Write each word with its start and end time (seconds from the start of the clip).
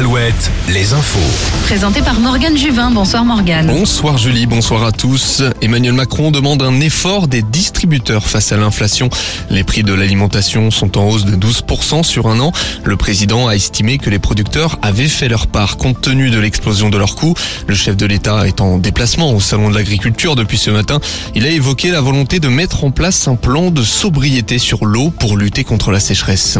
Alouette, 0.00 0.50
les 0.70 0.94
infos. 0.94 1.18
Présenté 1.66 2.00
par 2.00 2.18
Morgane 2.20 2.56
Juvin. 2.56 2.90
Bonsoir 2.90 3.22
Morgane. 3.22 3.66
Bonsoir 3.66 4.16
Julie, 4.16 4.46
bonsoir 4.46 4.82
à 4.82 4.92
tous. 4.92 5.42
Emmanuel 5.60 5.92
Macron 5.92 6.30
demande 6.30 6.62
un 6.62 6.80
effort 6.80 7.28
des 7.28 7.42
distributeurs 7.42 8.26
face 8.26 8.50
à 8.50 8.56
l'inflation. 8.56 9.10
Les 9.50 9.62
prix 9.62 9.82
de 9.82 9.92
l'alimentation 9.92 10.70
sont 10.70 10.96
en 10.96 11.06
hausse 11.06 11.26
de 11.26 11.36
12% 11.36 12.02
sur 12.02 12.28
un 12.28 12.40
an. 12.40 12.50
Le 12.82 12.96
président 12.96 13.46
a 13.46 13.54
estimé 13.54 13.98
que 13.98 14.08
les 14.08 14.18
producteurs 14.18 14.78
avaient 14.80 15.06
fait 15.06 15.28
leur 15.28 15.48
part 15.48 15.76
compte 15.76 16.00
tenu 16.00 16.30
de 16.30 16.38
l'explosion 16.38 16.88
de 16.88 16.96
leurs 16.96 17.14
coûts. 17.14 17.34
Le 17.66 17.74
chef 17.74 17.94
de 17.94 18.06
l'État 18.06 18.48
est 18.48 18.62
en 18.62 18.78
déplacement 18.78 19.34
au 19.34 19.40
Salon 19.40 19.68
de 19.68 19.74
l'Agriculture 19.74 20.34
depuis 20.34 20.56
ce 20.56 20.70
matin. 20.70 20.98
Il 21.34 21.44
a 21.44 21.50
évoqué 21.50 21.90
la 21.90 22.00
volonté 22.00 22.40
de 22.40 22.48
mettre 22.48 22.84
en 22.84 22.90
place 22.90 23.28
un 23.28 23.36
plan 23.36 23.70
de 23.70 23.82
sobriété 23.82 24.58
sur 24.58 24.86
l'eau 24.86 25.10
pour 25.10 25.36
lutter 25.36 25.62
contre 25.62 25.90
la 25.90 26.00
sécheresse. 26.00 26.56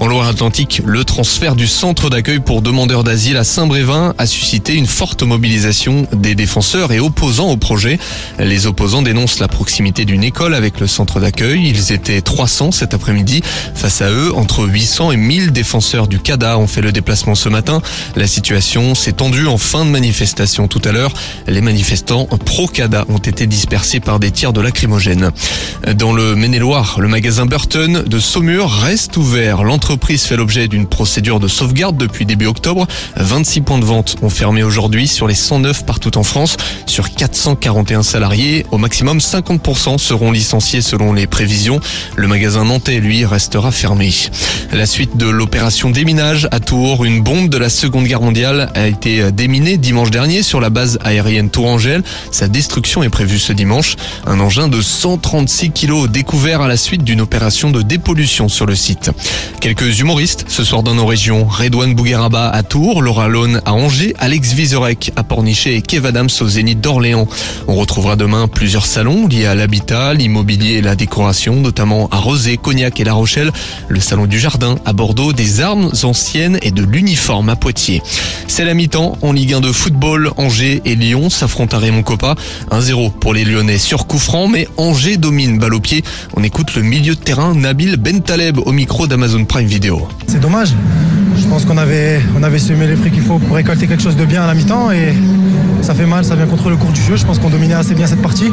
En 0.00 0.08
Loire-Atlantique, 0.08 0.82
le 0.84 1.04
transfert 1.04 1.54
du 1.54 1.68
centre 1.68 2.10
d'accueil 2.10 2.40
pour 2.40 2.62
demandeurs 2.80 3.04
d'asile 3.04 3.36
à 3.36 3.44
Saint-Brévin 3.44 4.14
a 4.16 4.24
suscité 4.24 4.74
une 4.74 4.86
forte 4.86 5.22
mobilisation 5.22 6.06
des 6.14 6.34
défenseurs 6.34 6.92
et 6.92 6.98
opposants 6.98 7.50
au 7.50 7.58
projet. 7.58 7.98
Les 8.38 8.66
opposants 8.66 9.02
dénoncent 9.02 9.38
la 9.38 9.48
proximité 9.48 10.06
d'une 10.06 10.24
école 10.24 10.54
avec 10.54 10.80
le 10.80 10.86
centre 10.86 11.20
d'accueil. 11.20 11.68
Ils 11.68 11.92
étaient 11.92 12.22
300 12.22 12.72
cet 12.72 12.94
après-midi. 12.94 13.42
Face 13.74 14.00
à 14.00 14.10
eux, 14.10 14.32
entre 14.34 14.64
800 14.66 15.12
et 15.12 15.18
1000 15.18 15.52
défenseurs 15.52 16.08
du 16.08 16.20
CADA 16.20 16.56
ont 16.56 16.66
fait 16.66 16.80
le 16.80 16.90
déplacement 16.90 17.34
ce 17.34 17.50
matin. 17.50 17.82
La 18.16 18.26
situation 18.26 18.94
s'est 18.94 19.12
tendue 19.12 19.46
en 19.46 19.58
fin 19.58 19.84
de 19.84 19.90
manifestation 19.90 20.66
tout 20.66 20.80
à 20.86 20.92
l'heure. 20.92 21.12
Les 21.48 21.60
manifestants 21.60 22.24
pro-CADA 22.46 23.04
ont 23.10 23.18
été 23.18 23.46
dispersés 23.46 24.00
par 24.00 24.20
des 24.20 24.30
tirs 24.30 24.54
de 24.54 24.62
lacrymogène. 24.62 25.32
Dans 25.96 26.14
le 26.14 26.34
Maine-et-Loire, 26.34 26.96
le 26.98 27.08
magasin 27.08 27.44
Burton 27.44 28.04
de 28.06 28.18
Saumur 28.18 28.70
reste 28.70 29.18
ouvert. 29.18 29.64
L'entreprise 29.64 30.22
fait 30.22 30.36
l'objet 30.36 30.66
d'une 30.66 30.86
procédure 30.86 31.40
de 31.40 31.48
sauvegarde 31.48 31.98
depuis 31.98 32.24
début 32.24 32.46
octobre 32.46 32.69
octobre. 32.70 32.86
26 33.16 33.60
points 33.62 33.78
de 33.78 33.84
vente 33.84 34.16
ont 34.22 34.30
fermé 34.30 34.62
aujourd'hui 34.62 35.08
sur 35.08 35.26
les 35.26 35.34
109 35.34 35.84
partout 35.84 36.16
en 36.18 36.22
France. 36.22 36.56
Sur 36.86 37.10
441 37.10 38.02
salariés, 38.02 38.64
au 38.70 38.78
maximum 38.78 39.18
50% 39.18 39.98
seront 39.98 40.30
licenciés 40.30 40.80
selon 40.80 41.12
les 41.12 41.26
prévisions. 41.26 41.80
Le 42.16 42.28
magasin 42.28 42.64
nantais, 42.64 43.00
lui, 43.00 43.24
restera 43.24 43.72
fermé. 43.72 44.10
La 44.72 44.86
suite 44.86 45.16
de 45.16 45.28
l'opération 45.28 45.90
déminage 45.90 46.48
à 46.52 46.60
Tours, 46.60 47.04
une 47.04 47.22
bombe 47.22 47.48
de 47.48 47.58
la 47.58 47.68
Seconde 47.68 48.04
Guerre 48.04 48.22
mondiale 48.22 48.70
a 48.74 48.86
été 48.86 49.30
déminée 49.32 49.76
dimanche 49.76 50.10
dernier 50.10 50.42
sur 50.42 50.60
la 50.60 50.70
base 50.70 50.98
aérienne 51.02 51.50
Tourangelle. 51.50 52.02
Sa 52.30 52.48
destruction 52.48 53.02
est 53.02 53.08
prévue 53.08 53.38
ce 53.38 53.52
dimanche. 53.52 53.96
Un 54.26 54.40
engin 54.40 54.68
de 54.68 54.80
136 54.80 55.70
kilos 55.72 56.08
découvert 56.08 56.62
à 56.62 56.68
la 56.68 56.76
suite 56.76 57.04
d'une 57.04 57.20
opération 57.20 57.70
de 57.70 57.82
dépollution 57.82 58.48
sur 58.48 58.66
le 58.66 58.74
site. 58.74 59.10
Quelques 59.60 60.00
humoristes 60.00 60.46
ce 60.48 60.64
soir 60.64 60.82
dans 60.82 60.94
nos 60.94 61.06
régions. 61.06 61.44
Redouane 61.44 61.94
Bougueraba 61.94 62.48
à 62.60 62.62
Tours, 62.62 63.00
Laura 63.00 63.26
Lone 63.26 63.62
à 63.64 63.72
Angers, 63.72 64.14
Alex 64.18 64.52
Vizorek 64.52 65.12
à 65.16 65.22
Pornichet 65.22 65.76
et 65.76 65.80
Kev 65.80 66.06
Adams 66.06 66.28
au 66.42 66.46
Zénith 66.46 66.78
d'Orléans. 66.78 67.26
On 67.68 67.74
retrouvera 67.74 68.16
demain 68.16 68.48
plusieurs 68.48 68.84
salons 68.84 69.26
liés 69.28 69.46
à 69.46 69.54
l'habitat, 69.54 70.12
l'immobilier 70.12 70.74
et 70.74 70.82
la 70.82 70.94
décoration, 70.94 71.56
notamment 71.56 72.10
à 72.10 72.18
Rosé, 72.18 72.58
Cognac 72.58 73.00
et 73.00 73.04
La 73.04 73.14
Rochelle, 73.14 73.50
le 73.88 73.98
salon 73.98 74.26
du 74.26 74.38
jardin 74.38 74.76
à 74.84 74.92
Bordeaux, 74.92 75.32
des 75.32 75.62
armes 75.62 75.90
anciennes 76.02 76.58
et 76.60 76.70
de 76.70 76.82
l'uniforme 76.82 77.48
à 77.48 77.56
Poitiers. 77.56 78.02
C'est 78.46 78.66
la 78.66 78.74
mi-temps 78.74 79.16
en 79.22 79.32
Ligue 79.32 79.54
1 79.54 79.62
de 79.62 79.72
football. 79.72 80.30
Angers 80.36 80.82
et 80.84 80.96
Lyon 80.96 81.30
s'affrontent 81.30 81.78
à 81.78 81.80
Raymond 81.80 82.02
Coppa. 82.02 82.34
1-0 82.70 83.10
pour 83.12 83.32
les 83.32 83.46
Lyonnais 83.46 83.78
sur 83.78 84.06
coup 84.06 84.18
franc, 84.18 84.48
mais 84.48 84.68
Angers 84.76 85.16
domine 85.16 85.58
balle 85.58 85.72
au 85.72 85.80
pied. 85.80 86.04
On 86.36 86.42
écoute 86.42 86.74
le 86.74 86.82
milieu 86.82 87.14
de 87.14 87.20
terrain 87.20 87.54
Nabil 87.54 87.96
Bentaleb 87.96 88.58
au 88.58 88.72
micro 88.72 89.06
d'Amazon 89.06 89.46
Prime 89.46 89.66
Video. 89.66 90.06
C'est 90.26 90.40
dommage. 90.40 90.74
Je 91.40 91.48
pense 91.48 91.64
qu'on 91.64 91.78
avait, 91.78 92.20
on 92.38 92.42
avait 92.42 92.58
semé 92.58 92.86
les 92.86 92.96
fruits 92.96 93.10
qu'il 93.10 93.22
faut 93.22 93.38
pour 93.38 93.56
récolter 93.56 93.86
quelque 93.86 94.02
chose 94.02 94.16
de 94.16 94.24
bien 94.24 94.42
à 94.42 94.46
la 94.46 94.54
mi-temps 94.54 94.90
et 94.90 95.14
ça 95.80 95.94
fait 95.94 96.04
mal, 96.04 96.24
ça 96.24 96.36
vient 96.36 96.46
contre 96.46 96.68
le 96.68 96.76
cours 96.76 96.92
du 96.92 97.00
jeu. 97.00 97.16
Je 97.16 97.24
pense 97.24 97.38
qu'on 97.38 97.48
dominait 97.48 97.74
assez 97.74 97.94
bien 97.94 98.06
cette 98.06 98.22
partie. 98.22 98.52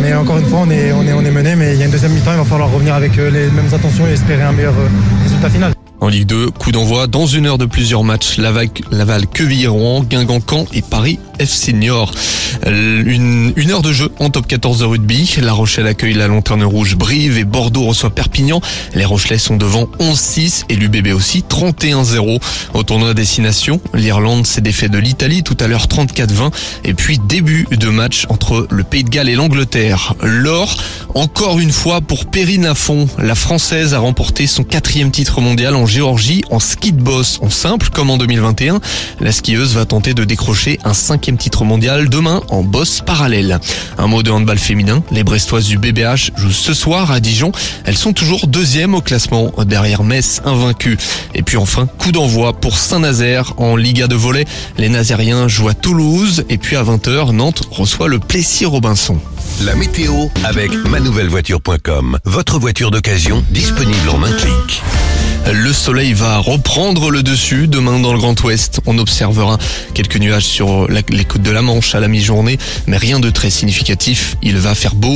Mais 0.00 0.14
encore 0.14 0.38
une 0.38 0.46
fois, 0.46 0.60
on 0.62 0.70
est, 0.70 0.92
on 0.92 1.02
est, 1.02 1.12
on 1.12 1.24
est 1.24 1.30
mené, 1.30 1.56
mais 1.56 1.74
il 1.74 1.80
y 1.80 1.82
a 1.82 1.86
une 1.86 1.90
deuxième 1.90 2.12
mi-temps, 2.12 2.32
il 2.32 2.38
va 2.38 2.44
falloir 2.44 2.70
revenir 2.70 2.94
avec 2.94 3.18
euh, 3.18 3.30
les 3.30 3.50
mêmes 3.50 3.72
intentions 3.72 4.06
et 4.06 4.12
espérer 4.12 4.42
un 4.42 4.52
meilleur 4.52 4.74
euh, 4.74 4.88
résultat 5.24 5.50
final. 5.50 5.75
En 6.00 6.08
Ligue 6.08 6.26
2, 6.26 6.50
coup 6.50 6.72
d'envoi 6.72 7.06
dans 7.06 7.26
une 7.26 7.46
heure 7.46 7.56
de 7.56 7.64
plusieurs 7.64 8.04
matchs. 8.04 8.36
Laval, 8.36 8.68
Laval 8.90 9.26
Quevilly-Rouen, 9.26 10.02
Guingamp-Caen 10.02 10.66
et 10.74 10.82
Paris 10.82 11.18
F 11.40 11.48
Senior. 11.48 12.12
Une, 12.66 13.52
une, 13.56 13.70
heure 13.70 13.82
de 13.82 13.92
jeu 13.92 14.10
en 14.18 14.30
top 14.30 14.46
14 14.46 14.80
de 14.80 14.84
rugby. 14.84 15.36
La 15.40 15.52
Rochelle 15.52 15.86
accueille 15.86 16.14
la 16.14 16.28
Lanterne 16.28 16.64
Rouge 16.64 16.96
Brive 16.96 17.38
et 17.38 17.44
Bordeaux 17.44 17.84
reçoit 17.84 18.10
Perpignan. 18.10 18.60
Les 18.94 19.04
Rochelais 19.04 19.38
sont 19.38 19.56
devant 19.56 19.88
11-6 19.98 20.64
et 20.68 20.76
l'UBB 20.76 21.14
aussi 21.14 21.44
31-0. 21.48 22.40
Au 22.74 22.82
tournoi 22.82 23.14
destination, 23.14 23.80
l'Irlande 23.94 24.46
s'est 24.46 24.60
défait 24.60 24.88
de 24.88 24.98
l'Italie 24.98 25.42
tout 25.42 25.56
à 25.60 25.66
l'heure 25.66 25.86
34-20 25.86 26.52
et 26.84 26.94
puis 26.94 27.18
début 27.18 27.66
de 27.70 27.88
match 27.88 28.26
entre 28.28 28.66
le 28.70 28.84
Pays 28.84 29.04
de 29.04 29.10
Galles 29.10 29.28
et 29.28 29.34
l'Angleterre. 29.34 30.14
L'or, 30.22 30.76
encore 31.14 31.58
une 31.58 31.72
fois 31.72 32.00
pour 32.00 32.26
Perrine 32.26 32.64
Lafont. 32.64 33.08
La 33.18 33.34
Française 33.34 33.94
a 33.94 33.98
remporté 33.98 34.46
son 34.46 34.64
quatrième 34.64 35.10
titre 35.10 35.40
mondial 35.40 35.74
en 35.74 35.85
Géorgie 35.86 36.42
en 36.50 36.58
ski 36.58 36.92
de 36.92 37.00
boss 37.00 37.38
en 37.42 37.50
simple 37.50 37.88
comme 37.90 38.10
en 38.10 38.18
2021. 38.18 38.80
La 39.20 39.32
skieuse 39.32 39.74
va 39.74 39.84
tenter 39.84 40.14
de 40.14 40.24
décrocher 40.24 40.78
un 40.84 40.94
cinquième 40.94 41.36
titre 41.36 41.64
mondial 41.64 42.08
demain 42.08 42.42
en 42.48 42.62
boss 42.62 43.02
parallèle. 43.04 43.58
Un 43.98 44.06
mot 44.06 44.22
de 44.22 44.30
handball 44.30 44.58
féminin, 44.58 45.02
les 45.10 45.24
Brestoises 45.24 45.66
du 45.66 45.78
BBH 45.78 46.32
jouent 46.36 46.50
ce 46.50 46.74
soir 46.74 47.10
à 47.10 47.20
Dijon. 47.20 47.52
Elles 47.84 47.96
sont 47.96 48.12
toujours 48.12 48.46
deuxième 48.46 48.94
au 48.94 49.00
classement 49.00 49.52
derrière 49.66 50.02
Metz 50.02 50.40
invaincu. 50.44 50.98
Et 51.34 51.42
puis 51.42 51.56
enfin, 51.56 51.86
coup 51.86 52.12
d'envoi 52.12 52.52
pour 52.52 52.78
Saint-Nazaire 52.78 53.54
en 53.56 53.76
Liga 53.76 54.06
de 54.06 54.14
volley. 54.14 54.44
Les 54.78 54.88
Nazériens 54.88 55.48
jouent 55.48 55.68
à 55.68 55.74
Toulouse 55.74 56.44
et 56.48 56.58
puis 56.58 56.76
à 56.76 56.82
20h, 56.82 57.32
Nantes 57.32 57.62
reçoit 57.70 58.08
le 58.08 58.18
Plessis-Robinson. 58.18 59.18
La 59.62 59.74
météo 59.74 60.26
avec 60.44 60.72
manouvellevoiture.com. 60.72 62.18
Votre 62.24 62.58
voiture 62.58 62.90
d'occasion 62.90 63.44
disponible 63.50 64.08
en 64.10 64.22
un 64.22 64.32
clic. 64.32 64.82
Le 65.52 65.72
soleil 65.72 66.12
va 66.12 66.38
reprendre 66.38 67.08
le 67.10 67.22
dessus 67.22 67.68
demain 67.68 68.00
dans 68.00 68.12
le 68.12 68.18
Grand 68.18 68.42
Ouest. 68.42 68.80
On 68.84 68.98
observera 68.98 69.58
quelques 69.94 70.16
nuages 70.16 70.44
sur 70.44 70.88
les 70.88 71.24
côtes 71.24 71.42
de 71.42 71.52
la 71.52 71.62
Manche 71.62 71.94
à 71.94 72.00
la 72.00 72.08
mi-journée, 72.08 72.58
mais 72.88 72.96
rien 72.96 73.20
de 73.20 73.30
très 73.30 73.50
significatif. 73.50 74.36
Il 74.42 74.56
va 74.56 74.74
faire 74.74 74.96
beau. 74.96 75.14